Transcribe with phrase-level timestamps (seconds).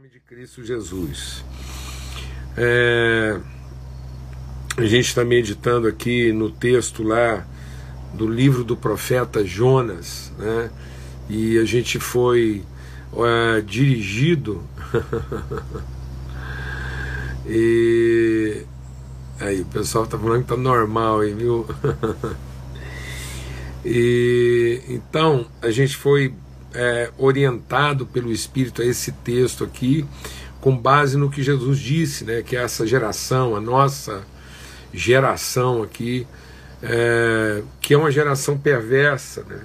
[0.00, 1.44] nome de Cristo Jesus.
[2.56, 3.38] É,
[4.78, 7.46] a gente está meditando aqui no texto lá
[8.14, 10.70] do livro do profeta Jonas, né?
[11.28, 12.64] E a gente foi
[13.14, 14.66] é, dirigido
[17.46, 18.64] e
[19.38, 21.66] aí o pessoal tá falando que tá normal aí, viu?
[23.84, 26.34] e então a gente foi
[26.74, 30.06] é, orientado pelo Espírito a esse texto aqui,
[30.60, 34.22] com base no que Jesus disse, né, que essa geração, a nossa
[34.92, 36.26] geração aqui,
[36.82, 39.44] é, que é uma geração perversa.
[39.48, 39.60] Né?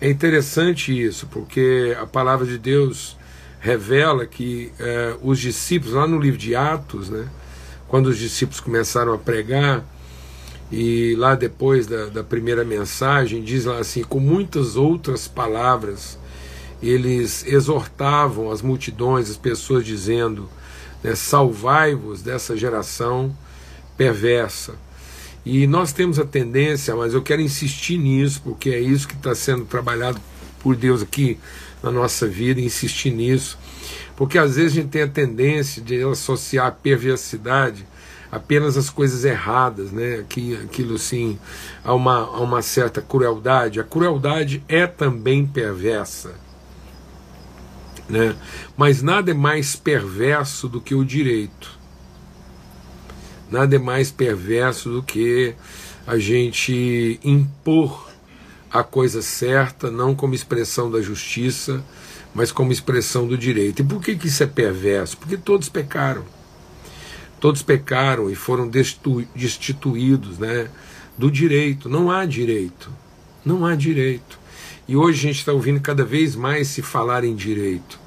[0.00, 3.16] É interessante isso, porque a palavra de Deus
[3.60, 7.28] revela que é, os discípulos, lá no livro de Atos, né,
[7.88, 9.84] quando os discípulos começaram a pregar,
[10.70, 16.18] e lá depois da, da primeira mensagem, diz lá assim: com muitas outras palavras,
[16.82, 20.48] eles exortavam as multidões, as pessoas, dizendo:
[21.02, 23.36] né, salvai-vos dessa geração
[23.96, 24.74] perversa.
[25.44, 29.34] E nós temos a tendência, mas eu quero insistir nisso, porque é isso que está
[29.34, 30.20] sendo trabalhado
[30.60, 31.38] por Deus aqui
[31.82, 33.58] na nossa vida, insistir nisso,
[34.14, 37.86] porque às vezes a gente tem a tendência de associar a perversidade
[38.30, 40.24] apenas as coisas erradas, né?
[40.28, 41.38] Que, aquilo assim,
[41.84, 43.80] há uma, há uma certa crueldade.
[43.80, 46.34] A crueldade é também perversa.
[48.08, 48.34] Né?
[48.76, 51.78] Mas nada é mais perverso do que o direito.
[53.50, 55.54] Nada é mais perverso do que
[56.06, 58.08] a gente impor
[58.70, 61.84] a coisa certa, não como expressão da justiça,
[62.32, 63.82] mas como expressão do direito.
[63.82, 65.16] E por que, que isso é perverso?
[65.16, 66.24] Porque todos pecaram.
[67.40, 68.70] Todos pecaram e foram
[69.34, 70.68] destituídos né,
[71.16, 71.88] do direito.
[71.88, 72.90] Não há direito.
[73.44, 74.38] Não há direito.
[74.86, 77.98] E hoje a gente está ouvindo cada vez mais se falar em direito.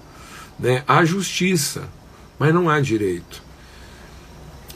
[0.59, 0.84] Né?
[0.88, 1.90] Há justiça,
[2.38, 3.42] mas não há direito.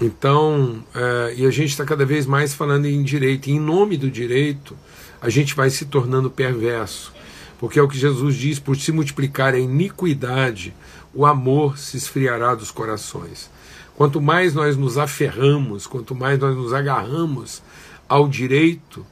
[0.01, 3.47] Então, é, e a gente está cada vez mais falando em direito.
[3.47, 4.75] E em nome do direito,
[5.21, 7.13] a gente vai se tornando perverso.
[7.59, 10.73] Porque é o que Jesus diz: por se multiplicar a iniquidade,
[11.13, 13.49] o amor se esfriará dos corações.
[13.97, 17.63] Quanto mais nós nos aferramos, quanto mais nós nos agarramos
[18.07, 19.03] ao direito,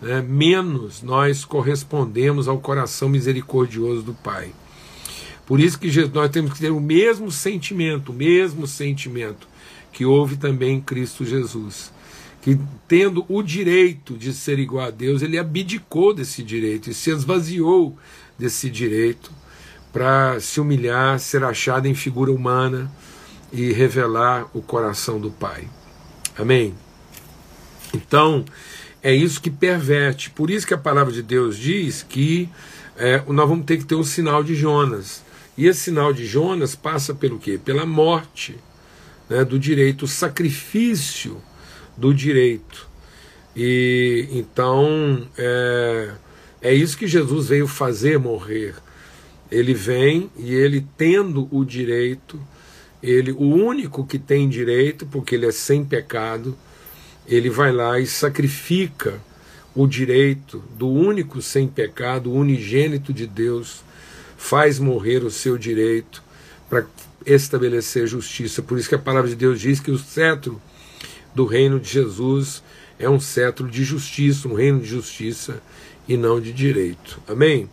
[0.00, 4.50] né, menos nós correspondemos ao coração misericordioso do Pai.
[5.44, 9.46] Por isso que nós temos que ter o mesmo sentimento, o mesmo sentimento
[9.92, 11.92] que houve também em Cristo Jesus.
[12.40, 12.58] Que
[12.88, 17.94] tendo o direito de ser igual a Deus, ele abdicou desse direito e se esvaziou
[18.38, 19.30] desse direito
[19.92, 22.90] para se humilhar, ser achado em figura humana,
[23.52, 25.68] e revelar o coração do Pai.
[26.38, 26.74] Amém?
[27.94, 28.44] Então,
[29.02, 30.30] é isso que perverte.
[30.30, 32.48] Por isso que a palavra de Deus diz que
[32.96, 35.22] é, nós vamos ter que ter um sinal de Jonas.
[35.56, 37.58] E esse sinal de Jonas passa pelo quê?
[37.62, 38.56] Pela morte
[39.28, 41.40] né, do direito, o sacrifício
[41.96, 42.88] do direito.
[43.56, 46.10] E então é,
[46.62, 48.74] é isso que Jesus veio fazer morrer.
[49.50, 52.40] Ele vem e ele tendo o direito
[53.02, 56.56] ele, o único que tem direito, porque ele é sem pecado,
[57.26, 59.20] ele vai lá e sacrifica
[59.74, 63.82] o direito do único sem pecado, unigênito de Deus,
[64.36, 66.22] faz morrer o seu direito
[66.68, 66.86] para
[67.24, 68.62] estabelecer justiça.
[68.62, 70.60] Por isso que a palavra de Deus diz que o cetro
[71.34, 72.62] do reino de Jesus
[72.98, 75.62] é um cetro de justiça, um reino de justiça
[76.08, 77.20] e não de direito.
[77.26, 77.68] Amém?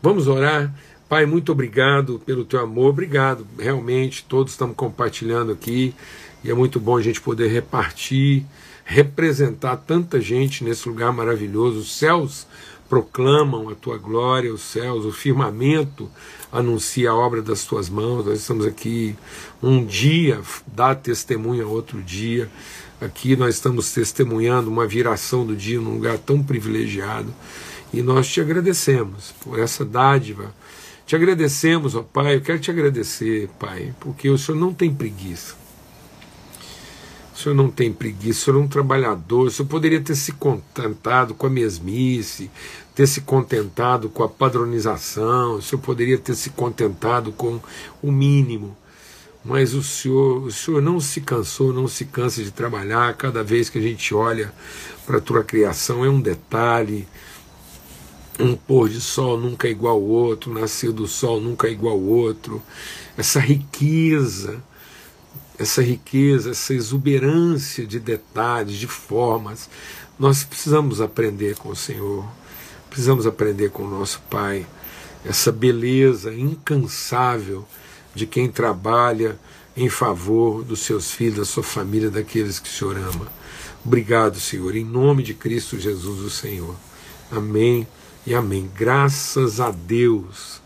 [0.00, 0.74] Vamos orar.
[1.12, 3.46] Pai, muito obrigado pelo teu amor, obrigado.
[3.58, 5.94] Realmente, todos estamos compartilhando aqui
[6.42, 8.46] e é muito bom a gente poder repartir,
[8.82, 11.80] representar tanta gente nesse lugar maravilhoso.
[11.80, 12.46] Os céus
[12.88, 16.08] proclamam a tua glória, os céus, o firmamento
[16.50, 18.24] anuncia a obra das tuas mãos.
[18.24, 19.14] Nós estamos aqui
[19.62, 22.48] um dia, dá testemunho a outro dia.
[23.02, 27.28] Aqui nós estamos testemunhando uma viração do dia num lugar tão privilegiado.
[27.92, 30.54] E nós te agradecemos por essa dádiva
[31.06, 35.54] te agradecemos, ó Pai, eu quero te agradecer, Pai, porque o Senhor não tem preguiça.
[37.34, 40.32] O Senhor não tem preguiça, o Senhor é um trabalhador, o Senhor poderia ter se
[40.32, 42.50] contentado com a mesmice,
[42.94, 47.58] ter se contentado com a padronização, o Senhor poderia ter se contentado com
[48.02, 48.76] o mínimo.
[49.44, 53.16] Mas o Senhor, o Senhor não se cansou, não se cansa de trabalhar.
[53.16, 54.52] Cada vez que a gente olha
[55.04, 57.08] para a tua criação é um detalhe,
[58.38, 61.94] um pôr de sol nunca é igual ao outro, nascer do sol nunca é igual
[61.94, 62.62] ao outro,
[63.16, 64.62] essa riqueza,
[65.58, 69.68] essa riqueza, essa exuberância de detalhes, de formas,
[70.18, 72.24] nós precisamos aprender com o Senhor,
[72.88, 74.66] precisamos aprender com o nosso Pai,
[75.24, 77.66] essa beleza incansável
[78.14, 79.38] de quem trabalha
[79.76, 83.26] em favor dos seus filhos, da sua família, daqueles que o Senhor ama.
[83.84, 86.74] Obrigado, Senhor, em nome de Cristo Jesus, o Senhor.
[87.30, 87.86] Amém
[88.26, 88.70] e amém.
[88.76, 90.60] Graças a Deus.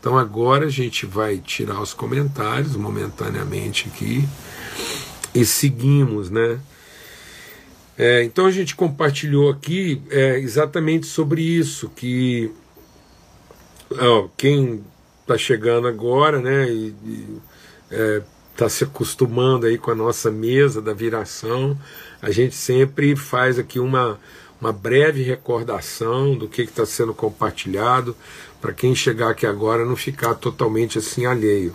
[0.00, 4.28] Então agora a gente vai tirar os comentários momentaneamente aqui
[5.34, 6.60] e seguimos, né?
[7.96, 12.52] É, então a gente compartilhou aqui é, exatamente sobre isso, que
[13.90, 14.84] ó, quem
[15.22, 16.94] está chegando agora, né, e,
[18.52, 21.76] está é, se acostumando aí com a nossa mesa da viração,
[22.22, 24.18] a gente sempre faz aqui uma,
[24.60, 28.16] uma breve recordação do que está sendo compartilhado,
[28.60, 31.74] para quem chegar aqui agora não ficar totalmente assim alheio.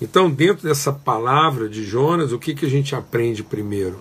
[0.00, 4.00] Então, dentro dessa palavra de Jonas, o que, que a gente aprende primeiro?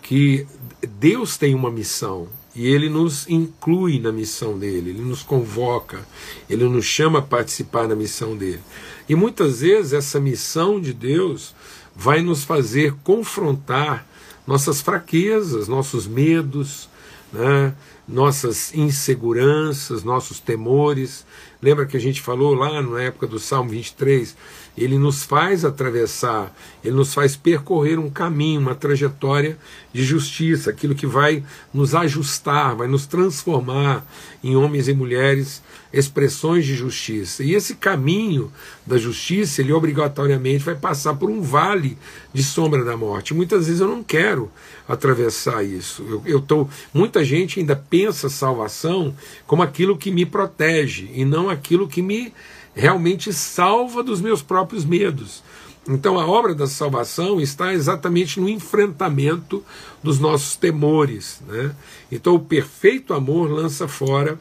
[0.00, 0.46] Que
[0.80, 6.06] Deus tem uma missão e ele nos inclui na missão dele, ele nos convoca,
[6.48, 8.62] ele nos chama a participar da missão dele.
[9.08, 11.54] E muitas vezes essa missão de Deus
[11.94, 14.06] vai nos fazer confrontar
[14.46, 16.88] nossas fraquezas, nossos medos,
[17.32, 17.74] né?
[18.06, 21.26] nossas inseguranças, nossos temores.
[21.60, 24.36] Lembra que a gente falou lá na época do Salmo 23
[24.76, 26.54] ele nos faz atravessar,
[26.86, 29.58] ele nos faz percorrer um caminho, uma trajetória
[29.92, 31.42] de justiça, aquilo que vai
[31.74, 34.06] nos ajustar, vai nos transformar
[34.42, 35.62] em homens e mulheres
[35.92, 37.42] expressões de justiça.
[37.42, 38.52] E esse caminho
[38.86, 41.98] da justiça, ele obrigatoriamente vai passar por um vale
[42.32, 43.34] de sombra da morte.
[43.34, 44.50] Muitas vezes eu não quero
[44.88, 46.04] atravessar isso.
[46.08, 49.14] Eu, eu tô, muita gente ainda pensa salvação
[49.46, 52.32] como aquilo que me protege e não aquilo que me
[52.74, 55.42] realmente salva dos meus próprios medos.
[55.88, 59.64] Então a obra da salvação está exatamente no enfrentamento
[60.02, 61.40] dos nossos temores.
[61.46, 61.74] Né?
[62.10, 64.38] Então o perfeito amor lança fora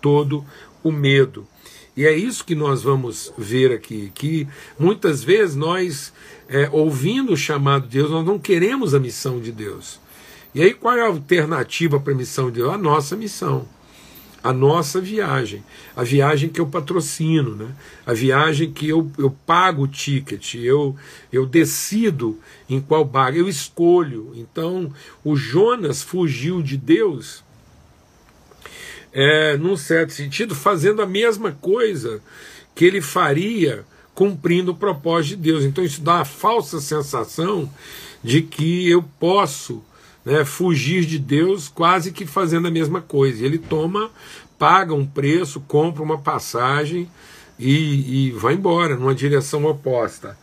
[0.00, 0.44] todo
[0.82, 1.46] o medo.
[1.96, 4.46] E é isso que nós vamos ver aqui, que
[4.78, 6.12] muitas vezes nós,
[6.48, 10.00] é, ouvindo o chamado de Deus, nós não queremos a missão de Deus.
[10.54, 12.72] E aí qual é a alternativa para a missão de Deus?
[12.72, 13.66] A nossa missão
[14.48, 15.62] a nossa viagem,
[15.94, 17.68] a viagem que eu patrocino, né?
[18.06, 20.96] a viagem que eu, eu pago o ticket, eu,
[21.30, 24.32] eu decido em qual barco, eu escolho.
[24.34, 24.90] Então,
[25.22, 27.44] o Jonas fugiu de Deus,
[29.12, 32.22] é, num certo sentido, fazendo a mesma coisa
[32.74, 33.84] que ele faria
[34.14, 35.62] cumprindo o propósito de Deus.
[35.62, 37.70] Então, isso dá a falsa sensação
[38.24, 39.84] de que eu posso
[40.24, 43.44] né, fugir de Deus quase que fazendo a mesma coisa.
[43.44, 44.10] Ele toma,
[44.58, 47.08] paga um preço, compra uma passagem
[47.58, 50.36] e, e vai embora numa direção oposta.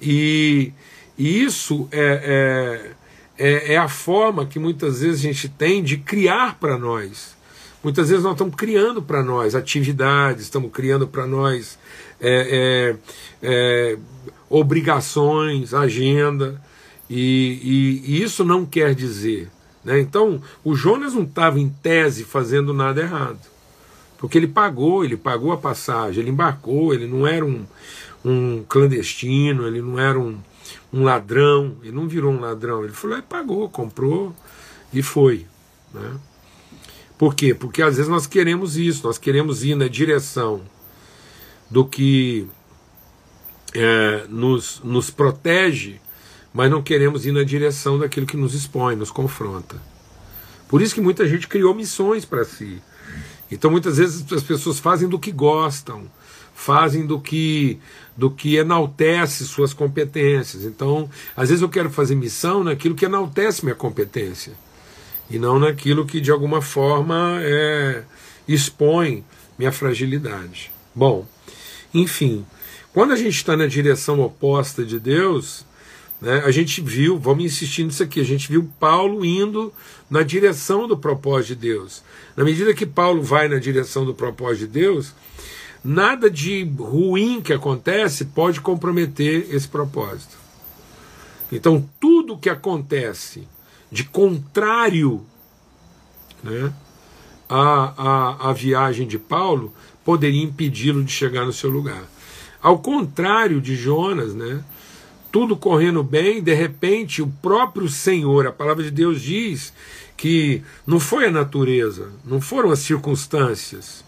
[0.00, 0.72] E,
[1.18, 2.92] e isso é,
[3.38, 7.36] é, é, é a forma que muitas vezes a gente tem de criar para nós.
[7.82, 11.78] Muitas vezes nós estamos criando para nós atividades, estamos criando para nós
[12.20, 12.96] é,
[13.42, 13.98] é, é
[14.50, 16.60] obrigações, agenda.
[17.10, 19.50] E, e, e isso não quer dizer.
[19.84, 19.98] Né?
[19.98, 23.40] Então, o Jonas não estava em tese fazendo nada errado.
[24.16, 27.66] Porque ele pagou, ele pagou a passagem, ele embarcou, ele não era um,
[28.24, 30.38] um clandestino, ele não era um,
[30.92, 34.34] um ladrão, ele não virou um ladrão, ele falou, ele pagou, comprou
[34.92, 35.46] e foi.
[35.92, 36.16] Né?
[37.18, 37.54] Por quê?
[37.54, 40.62] Porque às vezes nós queremos isso, nós queremos ir na direção
[41.70, 42.46] do que
[43.74, 46.00] é, nos, nos protege
[46.52, 49.76] mas não queremos ir na direção daquilo que nos expõe, nos confronta.
[50.68, 52.82] Por isso que muita gente criou missões para si.
[53.50, 56.04] Então muitas vezes as pessoas fazem do que gostam,
[56.54, 57.78] fazem do que
[58.16, 60.64] do que enaltece suas competências.
[60.64, 64.52] Então, às vezes eu quero fazer missão naquilo que enaltece minha competência
[65.30, 68.02] e não naquilo que de alguma forma é,
[68.46, 69.24] expõe
[69.58, 70.70] minha fragilidade.
[70.94, 71.26] Bom,
[71.94, 72.44] enfim,
[72.92, 75.64] quando a gente está na direção oposta de Deus,
[76.20, 76.42] né?
[76.44, 79.72] A gente viu, vamos insistir nisso aqui, a gente viu Paulo indo
[80.08, 82.02] na direção do propósito de Deus.
[82.36, 85.14] Na medida que Paulo vai na direção do propósito de Deus,
[85.82, 90.36] nada de ruim que acontece pode comprometer esse propósito.
[91.50, 93.48] Então, tudo que acontece
[93.90, 95.24] de contrário
[96.44, 96.72] né,
[97.48, 99.74] à, à, à viagem de Paulo
[100.04, 102.04] poderia impedi-lo de chegar no seu lugar.
[102.62, 104.62] Ao contrário de Jonas, né,
[105.30, 109.72] tudo correndo bem, de repente o próprio Senhor, a palavra de Deus diz
[110.16, 114.04] que não foi a natureza, não foram as circunstâncias,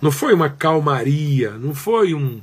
[0.00, 2.40] não foi uma calmaria, não foi um,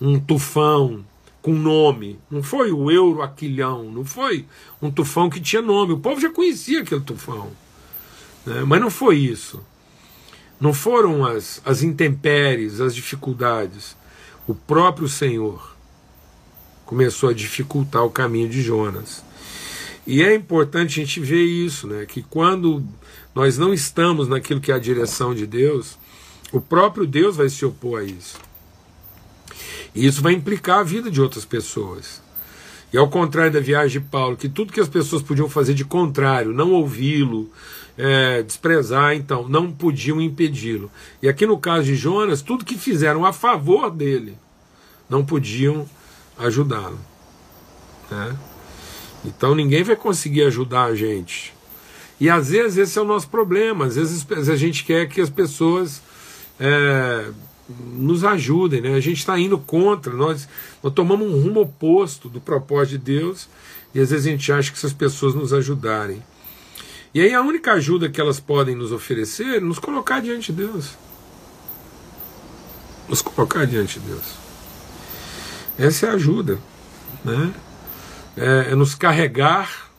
[0.00, 1.04] um tufão
[1.40, 4.44] com nome, não foi o Euroaquilhão, não foi
[4.82, 7.50] um tufão que tinha nome, o povo já conhecia aquele tufão,
[8.44, 8.64] né?
[8.66, 9.62] mas não foi isso.
[10.58, 13.94] Não foram as, as intempéries, as dificuldades.
[14.48, 15.75] o próprio Senhor
[16.86, 19.22] começou a dificultar o caminho de Jonas.
[20.06, 22.06] E é importante a gente ver isso, né?
[22.06, 22.82] Que quando
[23.34, 25.98] nós não estamos naquilo que é a direção de Deus,
[26.52, 28.38] o próprio Deus vai se opor a isso.
[29.94, 32.22] E isso vai implicar a vida de outras pessoas.
[32.92, 35.84] E ao contrário da viagem de Paulo, que tudo que as pessoas podiam fazer de
[35.84, 37.50] contrário, não ouvi-lo,
[37.98, 40.90] é, desprezar, então, não podiam impedi-lo.
[41.20, 44.38] E aqui no caso de Jonas, tudo que fizeram a favor dele,
[45.10, 45.88] não podiam
[46.38, 46.98] ajudá-lo.
[48.10, 48.36] Né?
[49.24, 51.54] Então ninguém vai conseguir ajudar a gente.
[52.20, 53.86] E às vezes esse é o nosso problema.
[53.86, 56.02] Às vezes a gente quer que as pessoas
[56.58, 57.30] é,
[57.68, 58.80] nos ajudem.
[58.80, 58.94] Né?
[58.94, 60.48] A gente está indo contra, nós,
[60.82, 63.48] nós tomamos um rumo oposto do propósito de Deus
[63.94, 66.22] e às vezes a gente acha que essas pessoas nos ajudarem.
[67.14, 70.64] E aí a única ajuda que elas podem nos oferecer é nos colocar diante de
[70.64, 70.90] Deus.
[73.08, 74.45] Nos colocar diante de Deus.
[75.78, 76.58] Essa é a ajuda.
[77.24, 77.52] Né?
[78.36, 79.90] É, é nos carregar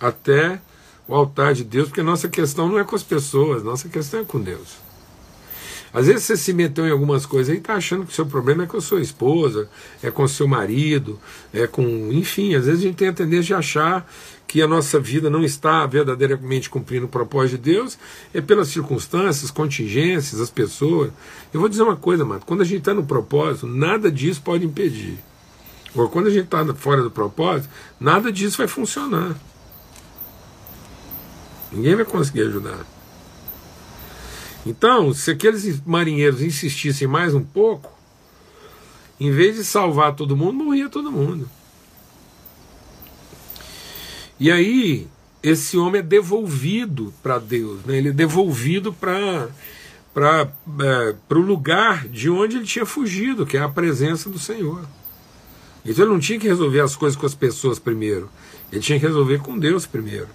[0.00, 0.60] até
[1.06, 4.24] o altar de Deus, porque nossa questão não é com as pessoas, nossa questão é
[4.24, 4.76] com Deus.
[5.94, 8.64] Às vezes você se meteu em algumas coisas e está achando que o seu problema
[8.64, 9.68] é com a sua esposa,
[10.02, 11.20] é com o seu marido,
[11.52, 12.10] é com.
[12.12, 14.10] Enfim, às vezes a gente tem a tendência de achar
[14.48, 17.96] que a nossa vida não está verdadeiramente cumprindo o propósito de Deus,
[18.32, 21.12] é pelas circunstâncias, contingências, as pessoas.
[21.52, 24.66] Eu vou dizer uma coisa, mano, quando a gente está no propósito, nada disso pode
[24.66, 25.16] impedir.
[25.94, 27.68] Ou quando a gente está fora do propósito,
[28.00, 29.36] nada disso vai funcionar.
[31.70, 32.93] Ninguém vai conseguir ajudar.
[34.66, 37.92] Então, se aqueles marinheiros insistissem mais um pouco,
[39.20, 41.48] em vez de salvar todo mundo, morria todo mundo.
[44.40, 45.06] E aí,
[45.42, 47.98] esse homem é devolvido para Deus, né?
[47.98, 49.48] ele é devolvido para
[50.14, 50.48] para
[50.80, 54.86] é, o lugar de onde ele tinha fugido, que é a presença do Senhor.
[55.84, 58.30] Então ele não tinha que resolver as coisas com as pessoas primeiro,
[58.70, 60.28] ele tinha que resolver com Deus primeiro.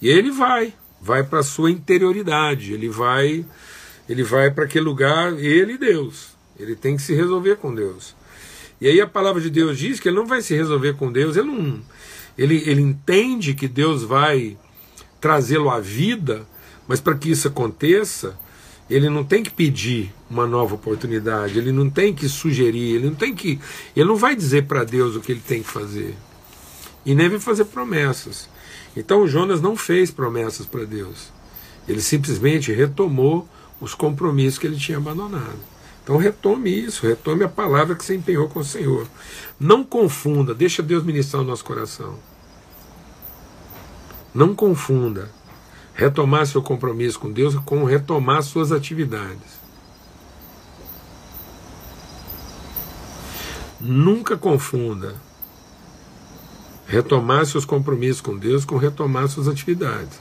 [0.00, 3.44] E aí ele vai, vai para a sua interioridade, ele vai
[4.08, 6.30] ele vai para aquele lugar, ele e Deus.
[6.58, 8.14] Ele tem que se resolver com Deus.
[8.80, 11.36] E aí a palavra de Deus diz que ele não vai se resolver com Deus,
[11.36, 11.80] ele não
[12.36, 14.56] ele, ele entende que Deus vai
[15.20, 16.46] trazê-lo à vida,
[16.88, 18.38] mas para que isso aconteça,
[18.88, 23.14] ele não tem que pedir uma nova oportunidade, ele não tem que sugerir, ele não
[23.14, 23.60] tem que,
[23.94, 26.14] ele não vai dizer para Deus o que ele tem que fazer.
[27.04, 28.48] E nem vai fazer promessas.
[28.96, 31.32] Então Jonas não fez promessas para Deus.
[31.88, 33.48] Ele simplesmente retomou
[33.80, 35.58] os compromissos que ele tinha abandonado.
[36.02, 39.06] Então retome isso, retome a palavra que você empenhou com o Senhor.
[39.58, 42.18] Não confunda, deixa Deus ministrar o nosso coração.
[44.34, 45.30] Não confunda
[45.94, 49.60] retomar seu compromisso com Deus com retomar suas atividades.
[53.80, 55.14] Nunca confunda
[56.90, 60.20] retomar seus compromissos com Deus com retomar suas atividades.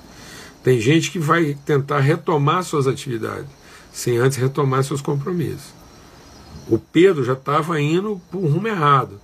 [0.63, 3.49] Tem gente que vai tentar retomar suas atividades
[3.91, 5.73] sem antes retomar seus compromissos.
[6.69, 9.19] O Pedro já estava indo para o rumo errado.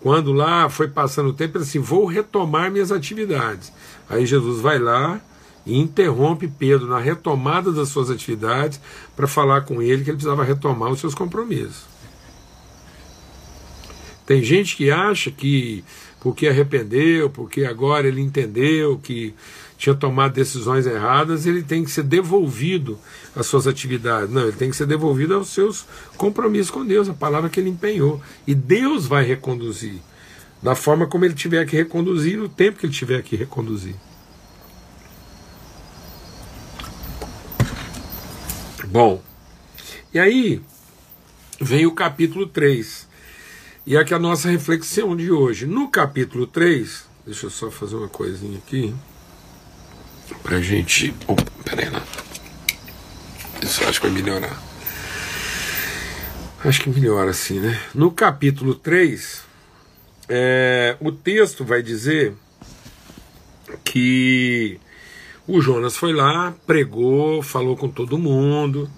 [0.00, 3.70] Quando lá foi passando o tempo, ele disse: Vou retomar minhas atividades.
[4.08, 5.20] Aí Jesus vai lá
[5.66, 8.80] e interrompe Pedro na retomada das suas atividades
[9.14, 11.84] para falar com ele que ele precisava retomar os seus compromissos.
[14.24, 15.84] Tem gente que acha que
[16.22, 19.34] porque arrependeu, porque agora ele entendeu que
[19.76, 22.96] tinha tomado decisões erradas, ele tem que ser devolvido
[23.34, 24.30] às suas atividades.
[24.30, 25.84] Não, ele tem que ser devolvido aos seus
[26.16, 28.22] compromissos com Deus, a palavra que ele empenhou.
[28.46, 30.00] E Deus vai reconduzir,
[30.62, 33.96] da forma como ele tiver que reconduzir, no tempo que ele tiver que reconduzir.
[38.86, 39.20] Bom,
[40.14, 40.62] e aí
[41.60, 43.10] vem o capítulo 3.
[43.84, 45.66] E aqui a nossa reflexão de hoje.
[45.66, 48.94] No capítulo 3, deixa eu só fazer uma coisinha aqui
[50.40, 51.12] pra gente.
[51.26, 52.00] Opa, peraí, não.
[53.60, 54.62] Isso acho que vai melhorar.
[56.64, 57.80] Acho que melhora assim, né?
[57.92, 59.42] No capítulo 3,
[60.28, 62.34] é, o texto vai dizer
[63.82, 64.78] que
[65.44, 68.88] o Jonas foi lá, pregou, falou com todo mundo,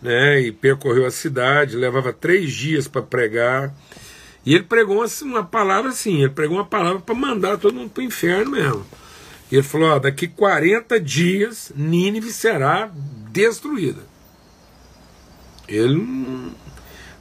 [0.00, 0.40] né?
[0.40, 3.74] E percorreu a cidade, levava três dias para pregar.
[4.44, 8.00] E ele pregou uma palavra assim, ele pregou uma palavra para mandar todo mundo para
[8.00, 8.84] o inferno mesmo.
[9.50, 12.90] Ele falou: ó, daqui 40 dias Nínive será
[13.30, 14.00] destruída.
[15.68, 16.52] Ele,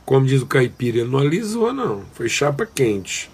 [0.05, 2.03] como diz o caipira, ele não alisou, não.
[2.13, 3.29] Foi chapa quente.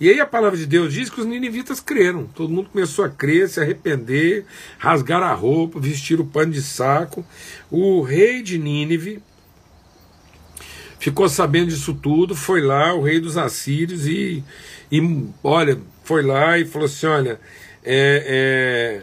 [0.00, 2.24] E aí a palavra de Deus diz que os ninivitas creram.
[2.26, 4.46] Todo mundo começou a crer, se arrepender,
[4.78, 7.22] rasgar a roupa, vestir o pano de saco.
[7.70, 9.22] O rei de Nínive
[11.00, 14.44] ficou sabendo disso tudo, foi lá, o rei dos assírios, e,
[14.92, 17.40] e olha, foi lá e falou assim: olha,
[17.82, 19.02] é,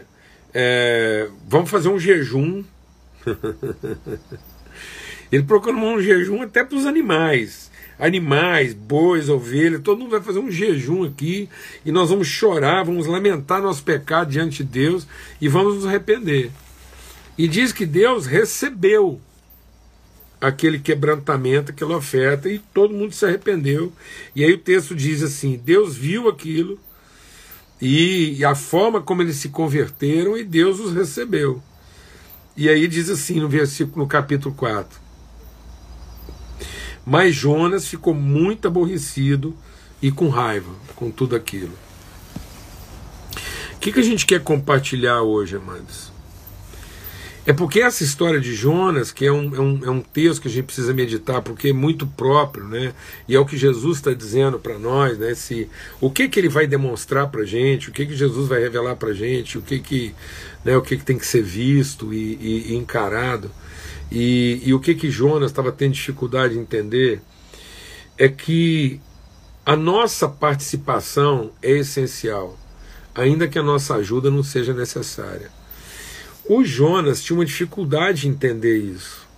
[0.54, 2.64] é, vamos fazer um jejum.
[5.30, 7.68] Ele proclamou um jejum até para os animais.
[7.98, 11.48] Animais, bois, ovelhas, todo mundo vai fazer um jejum aqui
[11.84, 15.06] e nós vamos chorar, vamos lamentar nosso pecado diante de Deus
[15.40, 16.50] e vamos nos arrepender.
[17.36, 19.20] E diz que Deus recebeu
[20.40, 23.92] aquele quebrantamento, aquela oferta, e todo mundo se arrependeu.
[24.34, 26.78] E aí o texto diz assim: Deus viu aquilo
[27.80, 31.62] e, a forma como eles se converteram, e Deus os recebeu.
[32.56, 35.00] E aí diz assim no versículo, no capítulo 4.
[37.06, 39.56] Mas Jonas ficou muito aborrecido
[40.02, 41.72] e com raiva com tudo aquilo.
[43.74, 46.10] O que, que a gente quer compartilhar hoje, amados?
[47.48, 50.48] É porque essa história de Jonas, que é um, é, um, é um texto que
[50.48, 52.92] a gente precisa meditar, porque é muito próprio, né?
[53.26, 55.34] E é o que Jesus está dizendo para nós, né?
[55.34, 55.66] Se,
[55.98, 58.96] o que, que ele vai demonstrar para a gente, o que, que Jesus vai revelar
[58.96, 60.14] para a gente, o que, que,
[60.62, 63.50] né, o que, que tem que ser visto e, e, e encarado.
[64.12, 67.22] E, e o que, que Jonas estava tendo dificuldade de entender
[68.18, 69.00] é que
[69.64, 72.58] a nossa participação é essencial,
[73.14, 75.56] ainda que a nossa ajuda não seja necessária.
[76.48, 79.28] O Jonas tinha uma dificuldade de entender isso.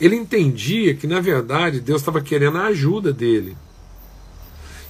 [0.00, 3.56] Ele entendia que, na verdade, Deus estava querendo a ajuda dele.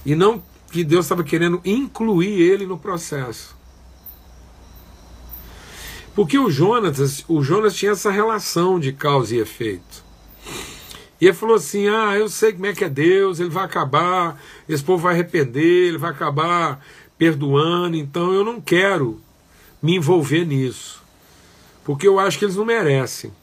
[0.05, 0.41] E não
[0.71, 3.55] que Deus estava querendo incluir ele no processo.
[6.15, 10.03] Porque o Jonas, o Jonas tinha essa relação de causa e efeito.
[11.19, 14.41] E ele falou assim: Ah, eu sei como é que é Deus, ele vai acabar,
[14.69, 16.83] esse povo vai arrepender, ele vai acabar
[17.17, 19.21] perdoando, então eu não quero
[19.83, 21.03] me envolver nisso,
[21.83, 23.33] porque eu acho que eles não merecem.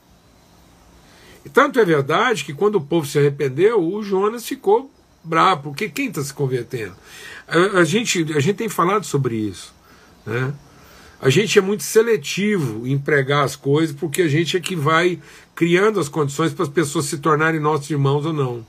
[1.45, 4.91] E tanto é verdade que quando o povo se arrependeu, o Jonas ficou
[5.23, 6.95] bravo, porque quem está se convertendo?
[7.47, 9.75] A, a, gente, a gente tem falado sobre isso.
[10.25, 10.53] Né?
[11.21, 15.21] A gente é muito seletivo em pregar as coisas, porque a gente é que vai
[15.55, 18.65] criando as condições para as pessoas se tornarem nossos irmãos ou não.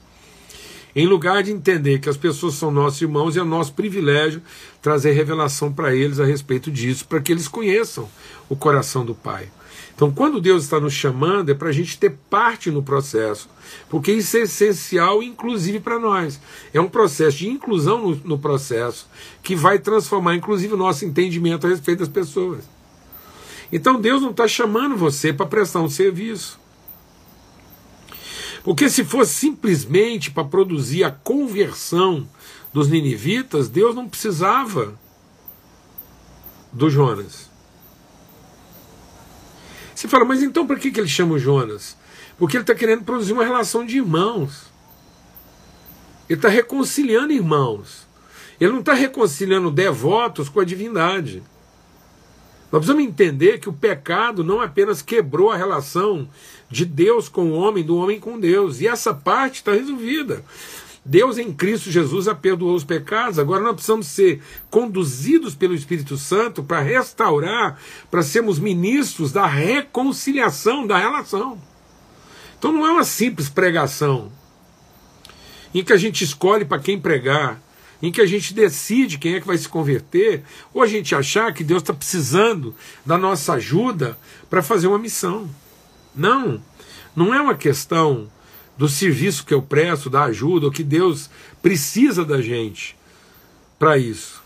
[0.95, 4.41] Em lugar de entender que as pessoas são nossos irmãos, é nosso privilégio
[4.81, 8.09] trazer revelação para eles a respeito disso, para que eles conheçam
[8.49, 9.49] o coração do Pai.
[9.95, 13.47] Então, quando Deus está nos chamando, é para a gente ter parte no processo,
[13.87, 16.41] porque isso é essencial, inclusive para nós.
[16.73, 19.07] É um processo de inclusão no, no processo
[19.43, 22.67] que vai transformar, inclusive, o nosso entendimento a respeito das pessoas.
[23.71, 26.59] Então, Deus não está chamando você para prestar um serviço.
[28.63, 32.27] Porque se fosse simplesmente para produzir a conversão
[32.71, 34.97] dos ninivitas, Deus não precisava
[36.71, 37.49] do Jonas.
[39.93, 41.97] Você fala, mas então para que, que ele chama o Jonas?
[42.37, 44.63] Porque ele está querendo produzir uma relação de irmãos.
[46.29, 48.07] Ele está reconciliando irmãos.
[48.59, 51.43] Ele não está reconciliando devotos com a divindade.
[52.71, 56.27] Nós precisamos entender que o pecado não apenas quebrou a relação
[56.69, 58.79] de Deus com o homem, do homem com Deus.
[58.79, 60.43] E essa parte está resolvida.
[61.03, 66.15] Deus em Cristo Jesus a perdoou os pecados, agora nós precisamos ser conduzidos pelo Espírito
[66.15, 67.79] Santo para restaurar,
[68.09, 71.59] para sermos ministros da reconciliação da relação.
[72.57, 74.31] Então não é uma simples pregação
[75.73, 77.59] em que a gente escolhe para quem pregar,
[78.01, 81.53] em que a gente decide quem é que vai se converter, ou a gente achar
[81.53, 84.17] que Deus está precisando da nossa ajuda
[84.49, 85.49] para fazer uma missão.
[86.15, 86.61] Não,
[87.15, 88.29] não é uma questão
[88.77, 91.29] do serviço que eu presto, da ajuda, o que Deus
[91.61, 92.97] precisa da gente
[93.77, 94.41] para isso.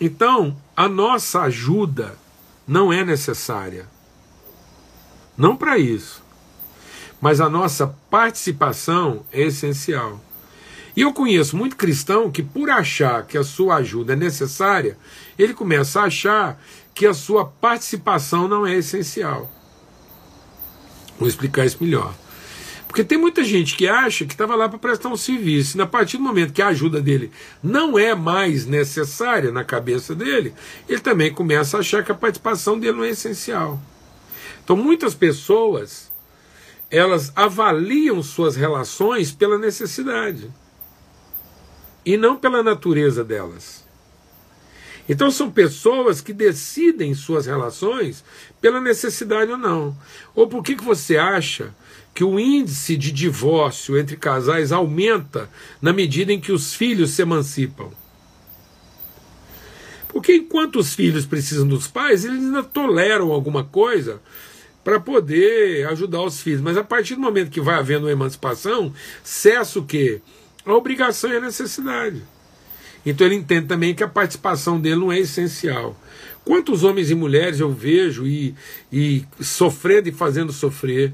[0.00, 2.16] Então, a nossa ajuda
[2.66, 3.86] não é necessária.
[5.36, 6.22] Não para isso.
[7.20, 10.20] Mas a nossa participação é essencial.
[10.96, 14.98] E eu conheço muito cristão que, por achar que a sua ajuda é necessária,
[15.38, 16.62] ele começa a achar
[16.94, 19.50] que a sua participação não é essencial.
[21.18, 22.14] Vou explicar isso melhor.
[22.86, 25.86] Porque tem muita gente que acha que estava lá para prestar um serviço, e a
[25.86, 30.52] partir do momento que a ajuda dele não é mais necessária na cabeça dele,
[30.86, 33.80] ele também começa a achar que a participação dele não é essencial.
[34.62, 36.12] Então muitas pessoas
[36.90, 40.52] elas avaliam suas relações pela necessidade
[42.04, 43.82] e não pela natureza delas.
[45.08, 48.24] Então são pessoas que decidem suas relações
[48.60, 49.96] pela necessidade ou não.
[50.34, 51.74] Ou por que, que você acha
[52.14, 55.48] que o índice de divórcio entre casais aumenta
[55.80, 57.90] na medida em que os filhos se emancipam.
[60.08, 64.20] Porque enquanto os filhos precisam dos pais, eles ainda toleram alguma coisa
[64.84, 66.60] para poder ajudar os filhos.
[66.60, 68.92] Mas a partir do momento que vai havendo uma emancipação,
[69.24, 70.20] cessa o quê?
[70.64, 72.22] A obrigação e a necessidade.
[73.04, 75.96] Então ele entende também que a participação dele não é essencial.
[76.44, 78.54] Quantos homens e mulheres eu vejo e,
[78.92, 81.12] e sofrendo e fazendo sofrer,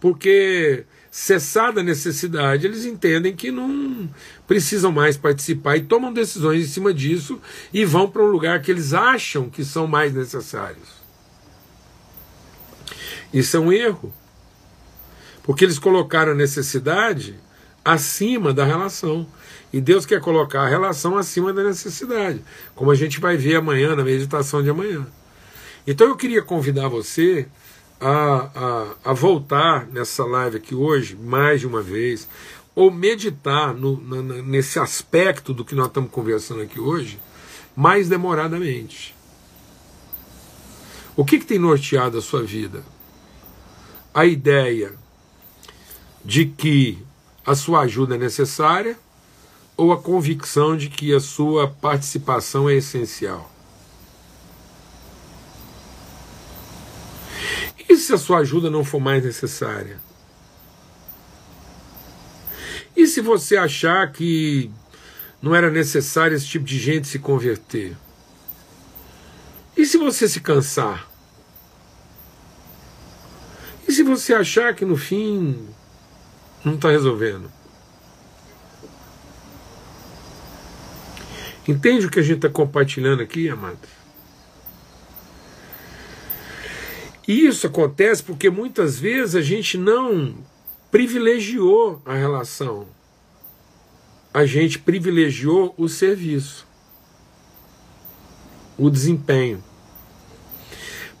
[0.00, 4.08] porque cessada a necessidade, eles entendem que não
[4.46, 7.40] precisam mais participar e tomam decisões em cima disso
[7.72, 10.98] e vão para um lugar que eles acham que são mais necessários.
[13.32, 14.12] Isso é um erro.
[15.42, 17.34] Porque eles colocaram a necessidade
[17.88, 19.26] acima da relação.
[19.72, 22.42] E Deus quer colocar a relação acima da necessidade,
[22.74, 25.06] como a gente vai ver amanhã na meditação de amanhã.
[25.86, 27.46] Então eu queria convidar você
[28.00, 32.28] a, a, a voltar nessa live aqui hoje, mais de uma vez,
[32.74, 37.18] ou meditar no, na, nesse aspecto do que nós estamos conversando aqui hoje,
[37.74, 39.14] mais demoradamente.
[41.16, 42.84] O que, que tem norteado a sua vida?
[44.14, 44.92] A ideia
[46.24, 47.07] de que
[47.48, 48.94] a sua ajuda é necessária
[49.74, 53.50] ou a convicção de que a sua participação é essencial?
[57.88, 59.98] E se a sua ajuda não for mais necessária?
[62.94, 64.70] E se você achar que
[65.40, 67.96] não era necessário esse tipo de gente se converter?
[69.74, 71.08] E se você se cansar?
[73.88, 75.66] E se você achar que no fim
[76.64, 77.50] não está resolvendo?
[81.66, 83.78] Entende o que a gente está compartilhando aqui, amado?
[87.28, 90.34] E isso acontece porque muitas vezes a gente não
[90.90, 92.86] privilegiou a relação,
[94.32, 96.66] a gente privilegiou o serviço,
[98.78, 99.62] o desempenho.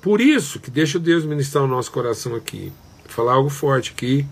[0.00, 2.72] Por isso que deixa Deus ministrar o nosso coração aqui,
[3.04, 4.26] falar algo forte aqui,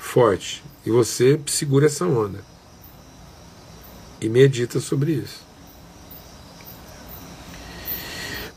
[0.00, 2.42] forte, e você segura essa onda
[4.20, 5.44] e medita sobre isso.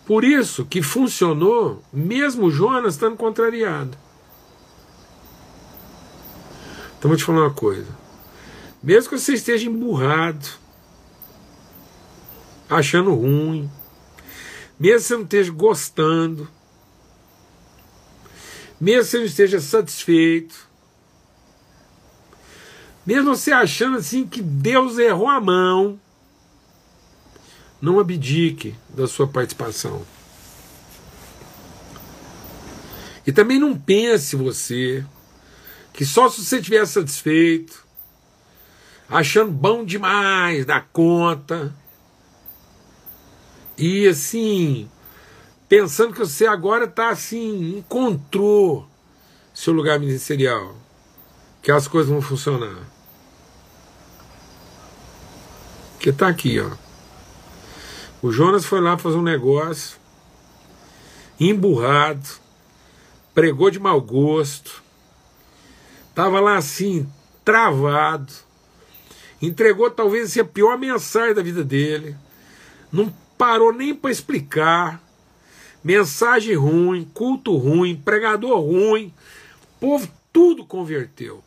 [0.06, 3.98] Por isso que funcionou, mesmo Jonas estando contrariado.
[6.98, 7.88] Então vou te falar uma coisa.
[8.82, 10.48] Mesmo que você esteja emburrado,
[12.70, 13.70] achando ruim,
[14.80, 16.50] mesmo que você não esteja gostando,
[18.80, 20.73] mesmo que você não esteja satisfeito,
[23.06, 26.00] mesmo você achando assim que Deus errou a mão,
[27.82, 30.06] não abdique da sua participação.
[33.26, 35.06] E também não pense você
[35.94, 37.86] que só se você estiver satisfeito,
[39.10, 41.74] achando bom demais da conta,
[43.78, 44.90] e assim,
[45.68, 48.88] pensando que você agora está assim, encontrou
[49.54, 50.76] seu lugar ministerial,
[51.62, 52.93] que as coisas vão funcionar.
[56.04, 56.70] Que está aqui, ó.
[58.22, 59.98] O Jonas foi lá fazer um negócio,
[61.40, 62.28] emburrado,
[63.34, 64.84] pregou de mau gosto,
[66.10, 67.10] estava lá assim,
[67.46, 68.34] travado,
[69.42, 72.18] entregou talvez assim, a pior mensagem da vida dele,
[72.92, 75.02] não parou nem para explicar,
[75.82, 79.14] mensagem ruim, culto ruim, pregador ruim,
[79.80, 81.42] povo tudo converteu.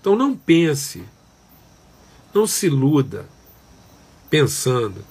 [0.00, 1.04] Então não pense,
[2.38, 3.28] não se iluda
[4.30, 5.04] pensando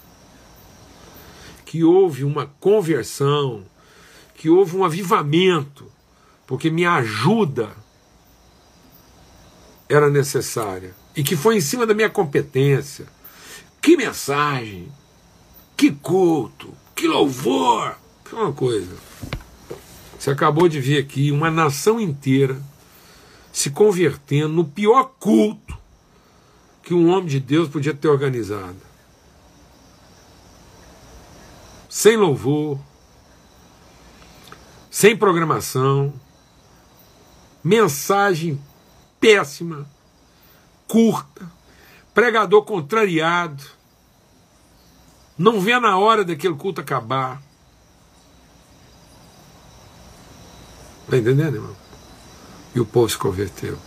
[1.66, 3.66] que houve uma conversão,
[4.34, 5.92] que houve um avivamento,
[6.46, 7.76] porque minha ajuda
[9.90, 13.06] era necessária e que foi em cima da minha competência.
[13.82, 14.88] Que mensagem,
[15.76, 17.98] que culto, que louvor.
[18.32, 18.96] É uma coisa.
[20.18, 22.58] Você acabou de ver aqui uma nação inteira
[23.52, 25.78] se convertendo no pior culto
[26.88, 28.88] que um homem de Deus podia ter organizado.
[31.98, 32.80] sem louvor,
[34.92, 36.14] sem programação,
[37.64, 38.62] mensagem
[39.20, 39.90] péssima,
[40.88, 41.52] curta,
[42.14, 43.64] pregador contrariado,
[45.36, 47.42] não vê na hora daquele culto acabar.
[51.06, 51.76] Está entendendo, irmão?
[52.76, 53.78] E o povo se converteu.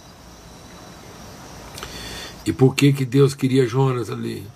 [2.50, 4.46] E por que, que Deus queria Jonas ali?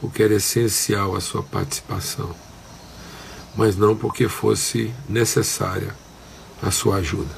[0.00, 2.34] porque era essencial a sua participação,
[3.54, 5.94] mas não porque fosse necessária
[6.62, 7.34] a sua ajuda.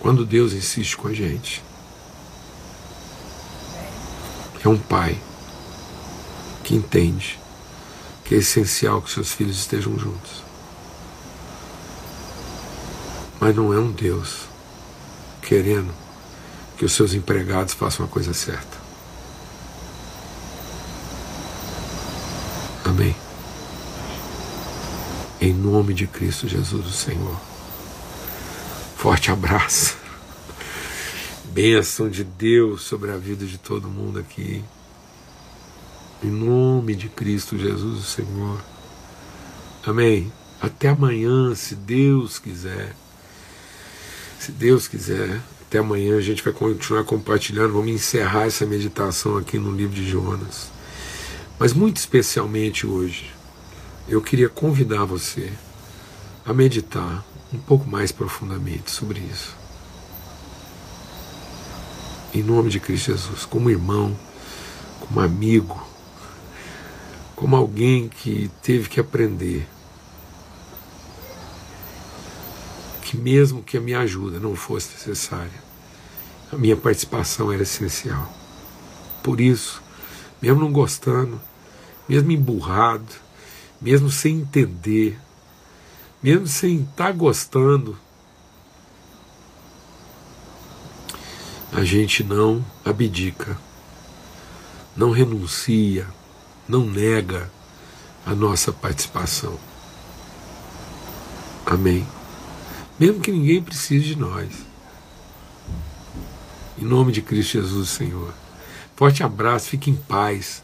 [0.00, 1.62] Quando Deus insiste com a gente,
[4.62, 5.18] é um pai
[6.62, 7.38] que entende
[8.24, 10.43] que é essencial que seus filhos estejam juntos.
[13.44, 14.48] Mas não é um Deus
[15.42, 15.92] querendo
[16.78, 18.78] que os seus empregados façam a coisa certa.
[22.86, 23.14] Amém.
[25.42, 27.38] Em nome de Cristo Jesus, o Senhor.
[28.96, 29.98] Forte abraço.
[31.44, 34.64] Bênção de Deus sobre a vida de todo mundo aqui.
[36.22, 38.64] Em nome de Cristo Jesus, o Senhor.
[39.86, 40.32] Amém.
[40.62, 43.03] Até amanhã, se Deus quiser.
[44.44, 45.40] Se Deus quiser.
[45.62, 47.72] Até amanhã a gente vai continuar compartilhando.
[47.72, 50.70] Vamos encerrar essa meditação aqui no livro de Jonas.
[51.58, 53.30] Mas muito especialmente hoje,
[54.06, 55.50] eu queria convidar você
[56.44, 59.56] a meditar um pouco mais profundamente sobre isso.
[62.34, 64.14] Em nome de Cristo Jesus, como irmão,
[65.00, 65.82] como amigo,
[67.34, 69.66] como alguém que teve que aprender
[73.03, 75.62] que, mesmo que a minha ajuda não fosse necessária,
[76.52, 78.32] a minha participação era essencial.
[79.22, 79.82] Por isso,
[80.40, 81.40] mesmo não gostando,
[82.08, 83.12] mesmo emburrado,
[83.80, 85.18] mesmo sem entender,
[86.22, 87.98] mesmo sem estar gostando,
[91.72, 93.58] a gente não abdica,
[94.96, 96.06] não renuncia,
[96.68, 97.50] não nega
[98.24, 99.58] a nossa participação.
[101.66, 102.06] Amém.
[102.98, 104.48] Mesmo que ninguém precise de nós.
[106.78, 108.32] Em nome de Cristo Jesus, Senhor.
[108.96, 110.62] Forte abraço, fique em paz.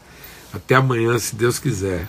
[0.53, 2.07] Até amanhã, se Deus quiser.